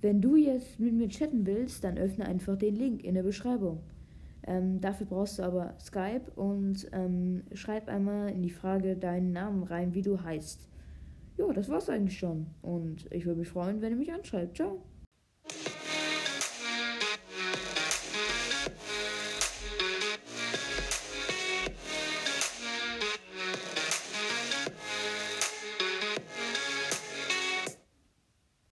[0.00, 3.80] wenn du jetzt mit mir chatten willst, dann öffne einfach den Link in der Beschreibung.
[4.46, 9.62] Ähm, dafür brauchst du aber Skype und ähm, schreib einmal in die Frage deinen Namen
[9.64, 10.68] rein, wie du heißt.
[11.36, 12.46] Ja, das war's eigentlich schon.
[12.62, 14.56] Und ich würde mich freuen, wenn ihr mich anschreibt.
[14.56, 14.82] Ciao.